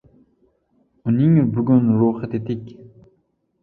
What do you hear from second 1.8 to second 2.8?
ruhi tetik.